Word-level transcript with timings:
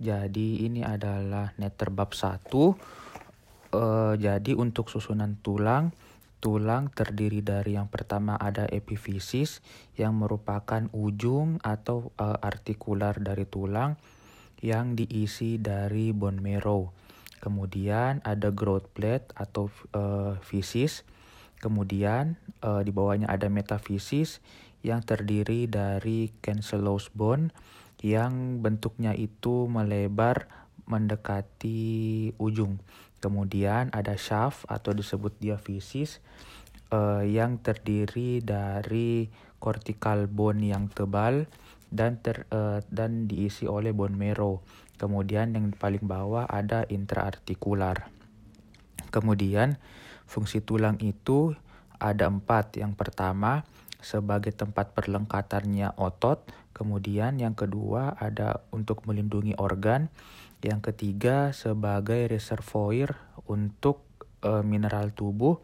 Jadi 0.00 0.64
ini 0.64 0.80
adalah 0.80 1.52
netter 1.60 1.92
bab 1.92 2.16
1. 2.16 2.48
Uh, 3.70 4.16
jadi 4.16 4.56
untuk 4.56 4.88
susunan 4.88 5.36
tulang, 5.44 5.92
tulang 6.40 6.88
terdiri 6.88 7.44
dari 7.44 7.76
yang 7.76 7.86
pertama 7.92 8.34
ada 8.40 8.64
epifisis 8.72 9.60
yang 10.00 10.16
merupakan 10.16 10.88
ujung 10.96 11.60
atau 11.60 12.16
uh, 12.16 12.40
artikular 12.40 13.20
dari 13.20 13.44
tulang 13.44 14.00
yang 14.64 14.96
diisi 14.96 15.60
dari 15.60 16.16
bone 16.16 16.40
marrow. 16.40 16.88
Kemudian 17.44 18.24
ada 18.24 18.48
growth 18.48 18.88
plate 18.96 19.28
atau 19.36 19.68
uh, 19.92 20.40
fisis. 20.40 21.04
Kemudian 21.60 22.40
uh, 22.64 22.80
di 22.80 22.88
bawahnya 22.88 23.28
ada 23.28 23.52
metafisis 23.52 24.40
yang 24.80 25.04
terdiri 25.04 25.68
dari 25.68 26.32
cancellous 26.40 27.12
bone 27.12 27.52
yang 28.00 28.64
bentuknya 28.64 29.12
itu 29.12 29.68
melebar 29.68 30.48
mendekati 30.88 32.32
ujung. 32.40 32.80
Kemudian 33.20 33.92
ada 33.92 34.16
shaft 34.16 34.64
atau 34.66 34.96
disebut 34.96 35.36
diaphysis 35.38 36.24
uh, 36.90 37.22
yang 37.22 37.60
terdiri 37.60 38.40
dari 38.40 39.28
cortical 39.60 40.24
bone 40.24 40.72
yang 40.72 40.88
tebal 40.88 41.44
dan 41.92 42.16
ter, 42.24 42.48
uh, 42.48 42.80
dan 42.88 43.28
diisi 43.28 43.68
oleh 43.68 43.92
bone 43.92 44.16
marrow. 44.16 44.64
Kemudian 44.96 45.52
yang 45.52 45.72
paling 45.76 46.04
bawah 46.04 46.48
ada 46.48 46.88
intraartikular. 46.88 48.08
Kemudian 49.12 49.76
fungsi 50.24 50.64
tulang 50.64 50.96
itu 51.02 51.52
ada 52.00 52.26
empat. 52.26 52.80
Yang 52.80 52.96
pertama 52.96 53.62
sebagai 54.00 54.50
tempat 54.56 54.96
perlengkatannya 54.96 55.94
otot, 56.00 56.42
kemudian 56.72 57.36
yang 57.36 57.52
kedua 57.52 58.16
ada 58.16 58.64
untuk 58.72 59.04
melindungi 59.04 59.54
organ, 59.60 60.08
yang 60.64 60.80
ketiga 60.80 61.52
sebagai 61.52 62.24
reservoir 62.26 63.16
untuk 63.44 64.00
e, 64.40 64.64
mineral 64.64 65.12
tubuh, 65.12 65.60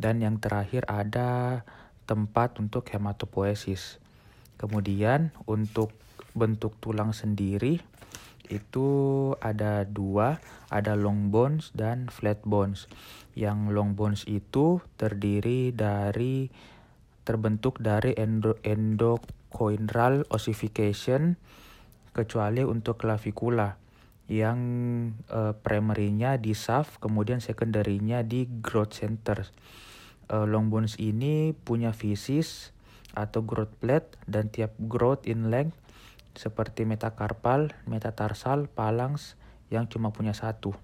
dan 0.00 0.24
yang 0.24 0.40
terakhir 0.40 0.88
ada 0.88 1.62
tempat 2.08 2.56
untuk 2.56 2.88
hematopoiesis. 2.88 4.00
Kemudian 4.56 5.36
untuk 5.44 5.92
bentuk 6.32 6.76
tulang 6.80 7.12
sendiri 7.12 7.80
itu 8.48 9.32
ada 9.42 9.86
dua, 9.86 10.38
ada 10.70 10.94
long 10.94 11.30
bones 11.34 11.70
dan 11.74 12.10
flat 12.10 12.42
bones. 12.42 12.90
Yang 13.36 13.58
long 13.74 13.92
bones 13.98 14.22
itu 14.24 14.80
terdiri 14.96 15.70
dari 15.74 16.48
terbentuk 17.26 17.82
dari 17.82 18.14
endo, 18.14 18.54
endocoinral 18.62 20.24
ossification 20.30 21.34
kecuali 22.14 22.62
untuk 22.62 23.02
clavicula 23.02 23.76
yang 24.26 24.58
uh, 25.30 25.54
primary-nya 25.54 26.38
di 26.38 26.50
shaft 26.50 26.98
kemudian 26.98 27.38
secondary-nya 27.38 28.26
di 28.26 28.46
growth 28.62 28.98
center. 28.98 29.46
Uh, 30.26 30.42
long 30.42 30.70
bones 30.70 30.98
ini 30.98 31.54
punya 31.54 31.94
fisis 31.94 32.74
atau 33.14 33.46
growth 33.46 33.70
plate 33.78 34.18
dan 34.26 34.50
tiap 34.50 34.74
growth 34.90 35.22
in 35.30 35.54
length 35.54 35.85
seperti 36.36 36.84
metacarpal, 36.84 37.72
metatarsal, 37.88 38.68
phalanx 38.70 39.34
yang 39.72 39.90
cuma 39.90 40.14
punya 40.14 40.36
satu. 40.36 40.76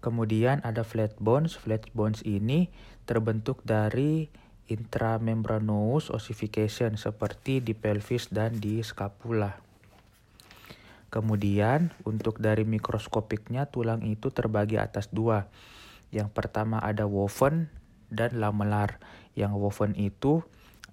Kemudian 0.00 0.64
ada 0.64 0.80
flat 0.80 1.12
bones. 1.20 1.60
Flat 1.60 1.84
bones 1.92 2.24
ini 2.24 2.72
terbentuk 3.04 3.60
dari 3.68 4.32
intramembranous 4.70 6.08
ossification 6.08 6.96
seperti 6.96 7.60
di 7.60 7.76
pelvis 7.76 8.32
dan 8.32 8.56
di 8.62 8.80
scapula. 8.80 9.60
Kemudian 11.10 11.90
untuk 12.06 12.38
dari 12.38 12.62
mikroskopiknya 12.62 13.66
tulang 13.66 14.06
itu 14.06 14.30
terbagi 14.30 14.78
atas 14.78 15.10
dua. 15.10 15.50
Yang 16.14 16.30
pertama 16.32 16.78
ada 16.78 17.04
woven 17.04 17.68
dan 18.08 18.38
lamellar. 18.38 19.02
Yang 19.34 19.52
woven 19.58 19.92
itu 19.98 20.46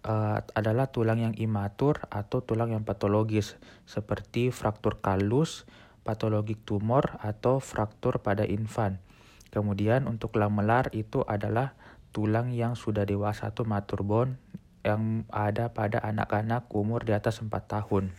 uh, 0.07 0.39
adalah 0.55 0.87
tulang 0.89 1.19
yang 1.19 1.35
imatur 1.35 2.07
atau 2.07 2.39
tulang 2.39 2.71
yang 2.71 2.87
patologis 2.87 3.59
seperti 3.83 4.49
fraktur 4.49 5.03
kalus, 5.03 5.67
patologik 6.07 6.63
tumor 6.63 7.19
atau 7.19 7.59
fraktur 7.59 8.23
pada 8.23 8.47
infan. 8.47 9.03
Kemudian 9.51 10.07
untuk 10.07 10.39
lamelar 10.39 10.87
itu 10.95 11.27
adalah 11.27 11.75
tulang 12.15 12.55
yang 12.55 12.79
sudah 12.79 13.03
dewasa 13.03 13.51
atau 13.51 13.67
matur 13.67 14.07
bone 14.07 14.39
yang 14.87 15.27
ada 15.27 15.75
pada 15.75 15.99
anak-anak 15.99 16.71
umur 16.71 17.03
di 17.03 17.11
atas 17.11 17.43
4 17.43 17.51
tahun. 17.67 18.15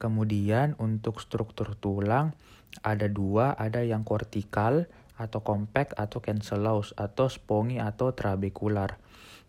Kemudian 0.00 0.80
untuk 0.80 1.20
struktur 1.20 1.76
tulang 1.76 2.32
ada 2.80 3.04
dua, 3.04 3.52
ada 3.52 3.84
yang 3.84 4.00
kortikal 4.00 4.88
atau 5.20 5.44
compact 5.44 5.92
atau 6.00 6.24
cancellous 6.24 6.96
atau 6.96 7.28
spongy 7.28 7.76
atau 7.76 8.16
trabekular. 8.16 8.96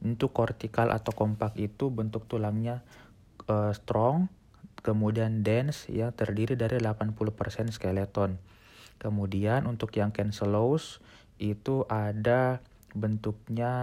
Untuk 0.01 0.33
kortikal 0.33 0.89
atau 0.89 1.13
kompak 1.13 1.55
itu 1.61 1.93
bentuk 1.93 2.25
tulangnya 2.25 2.81
uh, 3.45 3.69
strong, 3.71 4.27
kemudian 4.81 5.45
dense 5.45 5.87
yang 5.93 6.09
terdiri 6.11 6.57
dari 6.57 6.81
80% 6.81 7.69
skeleton. 7.69 8.41
Kemudian 8.97 9.65
untuk 9.69 9.93
yang 9.97 10.13
cancellous 10.13 11.01
itu 11.41 11.85
ada 11.89 12.61
bentuknya 12.93 13.73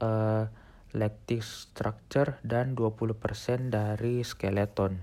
uh, 0.00 0.48
lactic 0.92 1.40
structure 1.40 2.36
dan 2.42 2.74
20% 2.74 3.70
dari 3.70 4.20
skeleton. 4.26 5.00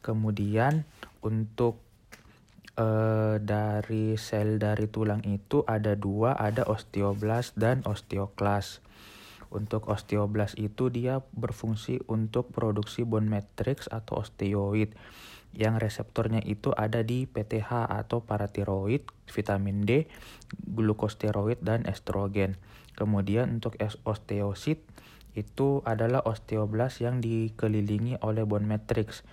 Kemudian 0.00 0.88
untuk 1.20 1.89
uh, 2.80 3.36
dari 3.36 4.16
sel 4.16 4.56
dari 4.56 4.88
tulang 4.88 5.20
itu 5.28 5.60
ada 5.68 5.92
dua, 5.92 6.32
ada 6.40 6.64
osteoblast 6.64 7.60
dan 7.60 7.84
osteoklas. 7.84 8.80
Untuk 9.52 9.90
osteoblast 9.90 10.56
itu 10.56 10.88
dia 10.88 11.20
berfungsi 11.34 12.00
untuk 12.08 12.54
produksi 12.54 13.02
bone 13.04 13.28
matrix 13.28 13.90
atau 13.90 14.22
osteoid 14.22 14.94
yang 15.50 15.82
reseptornya 15.82 16.38
itu 16.46 16.70
ada 16.70 17.02
di 17.02 17.26
PTH 17.26 17.90
atau 17.90 18.22
paratiroid, 18.22 19.02
vitamin 19.26 19.82
D, 19.82 20.06
glukosteroid 20.54 21.58
dan 21.58 21.82
estrogen. 21.90 22.54
Kemudian 22.94 23.58
untuk 23.58 23.74
osteosit 24.06 24.86
itu 25.34 25.82
adalah 25.82 26.22
osteoblast 26.22 27.02
yang 27.02 27.18
dikelilingi 27.18 28.22
oleh 28.22 28.46
bone 28.46 28.66
matrix 28.66 29.26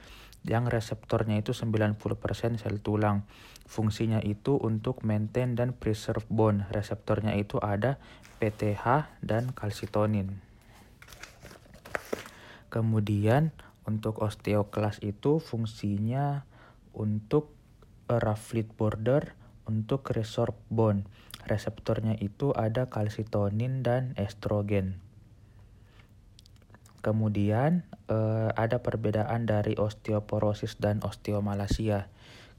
yang 0.46 0.70
reseptornya 0.70 1.40
itu 1.40 1.56
90% 1.56 1.98
sel 2.59 2.78
tulang. 2.84 3.25
Fungsinya 3.68 4.22
itu 4.24 4.56
untuk 4.56 5.02
maintain 5.03 5.58
dan 5.58 5.75
preserve 5.75 6.24
bone. 6.30 6.70
Reseptornya 6.72 7.36
itu 7.36 7.58
ada 7.58 7.98
PTH 8.38 9.09
dan 9.26 9.52
kalsitonin. 9.52 10.40
Kemudian 12.68 13.56
untuk 13.88 14.20
osteoklas 14.20 15.00
itu 15.02 15.40
fungsinya 15.40 16.44
untuk 16.92 17.56
rafflet 18.08 18.68
border 18.76 19.36
untuk 19.68 20.08
resorb 20.16 20.56
bone. 20.72 21.03
Reseptornya 21.47 22.16
itu 22.20 22.52
ada 22.52 22.92
kalsitonin 22.92 23.84
dan 23.84 24.12
estrogen. 24.20 25.06
Kemudian 27.07 27.88
eh, 28.12 28.51
ada 28.51 28.84
perbedaan 28.84 29.47
dari 29.47 29.79
osteoporosis 29.79 30.75
dan 30.75 31.00
osteomalasia. 31.07 32.12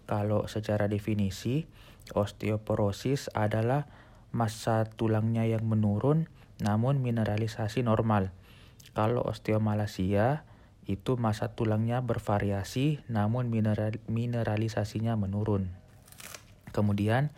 Kalau 0.08 0.48
secara 0.48 0.88
definisi, 0.88 1.68
osteoporosis 2.16 3.28
adalah 3.36 3.84
massa 4.32 4.88
tulangnya 4.88 5.44
yang 5.44 5.68
menurun 5.68 6.32
namun 6.64 7.04
mineralisasi 7.04 7.84
normal. 7.84 8.32
Kalau 8.96 9.20
osteomalasia 9.20 10.48
itu 10.88 11.20
massa 11.20 11.52
tulangnya 11.52 12.00
bervariasi 12.00 13.04
namun 13.04 13.52
mineral, 13.52 14.00
mineralisasinya 14.08 15.12
menurun. 15.20 15.68
Kemudian 16.72 17.36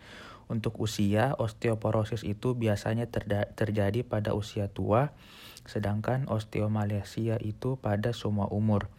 untuk 0.51 0.83
usia, 0.83 1.31
osteoporosis 1.39 2.27
itu 2.27 2.53
biasanya 2.59 3.07
terjadi 3.55 4.03
pada 4.03 4.35
usia 4.35 4.67
tua 4.67 5.15
sedangkan 5.63 6.25
osteomalacia 6.27 7.37
itu 7.39 7.77
pada 7.79 8.11
semua 8.11 8.49
umur. 8.51 8.89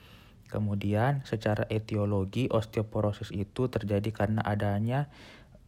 Kemudian 0.48 1.24
secara 1.24 1.64
etiologi 1.72 2.48
osteoporosis 2.52 3.32
itu 3.32 3.72
terjadi 3.72 4.12
karena 4.12 4.44
adanya 4.44 5.08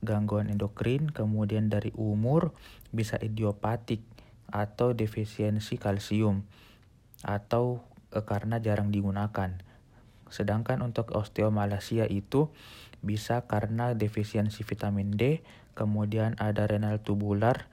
gangguan 0.05 0.53
endokrin, 0.53 1.09
kemudian 1.09 1.73
dari 1.73 1.89
umur 1.97 2.53
bisa 2.93 3.17
idiopatik 3.17 4.05
atau 4.53 4.93
defisiensi 4.93 5.81
kalsium 5.81 6.45
atau 7.25 7.81
e, 8.13 8.21
karena 8.21 8.61
jarang 8.61 8.93
digunakan. 8.93 9.57
Sedangkan 10.29 10.85
untuk 10.85 11.17
osteomalacia 11.17 12.05
itu 12.05 12.53
bisa 13.01 13.49
karena 13.49 13.97
defisiensi 13.97 14.61
vitamin 14.69 15.17
D, 15.17 15.41
kemudian 15.75 16.39
ada 16.39 16.67
renal 16.67 17.03
tubular, 17.03 17.67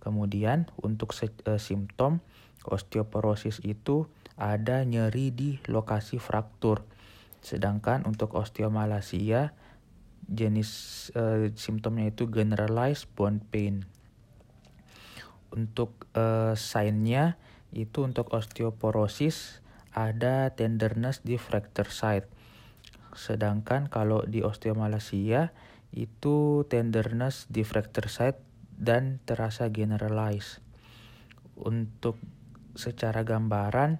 kemudian 0.00 0.70
untuk 0.80 1.14
e, 1.18 1.58
simptom 1.58 2.22
Osteoporosis 2.68 3.64
itu 3.64 4.10
ada 4.36 4.84
nyeri 4.84 5.32
di 5.32 5.50
lokasi 5.66 6.20
fraktur. 6.20 6.84
Sedangkan 7.40 8.04
untuk 8.04 8.36
osteomalacia 8.36 9.56
jenis 10.28 10.70
uh, 11.16 11.48
simptomnya 11.56 12.12
itu 12.12 12.28
generalized 12.28 13.08
bone 13.16 13.40
pain. 13.40 13.88
Untuk 15.48 16.06
uh, 16.12 16.52
sign-nya 16.52 17.40
itu 17.72 18.04
untuk 18.04 18.28
osteoporosis 18.36 19.64
ada 19.96 20.52
tenderness 20.52 21.24
di 21.24 21.40
fracture 21.40 21.88
site. 21.88 22.28
Sedangkan 23.16 23.88
kalau 23.88 24.28
di 24.28 24.44
osteomalacia 24.44 25.56
itu 25.92 26.68
tenderness 26.68 27.48
di 27.48 27.64
fracture 27.64 28.08
site 28.12 28.40
dan 28.78 29.18
terasa 29.24 29.68
generalized. 29.72 30.62
Untuk 31.58 32.20
secara 32.78 33.26
gambaran 33.26 33.98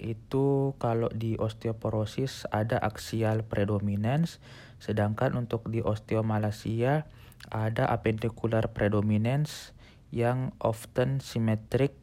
itu 0.00 0.76
kalau 0.80 1.08
di 1.12 1.36
osteoporosis 1.36 2.48
ada 2.52 2.76
axial 2.80 3.44
predominance, 3.44 4.40
sedangkan 4.80 5.36
untuk 5.36 5.68
di 5.68 5.80
osteomalacia 5.84 7.08
ada 7.48 7.88
appendicular 7.88 8.72
predominance 8.72 9.72
yang 10.12 10.52
often 10.60 11.24
symmetric 11.24 11.96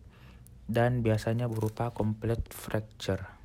dan 0.66 1.06
biasanya 1.06 1.46
berupa 1.46 1.94
complete 1.94 2.50
fracture. 2.54 3.37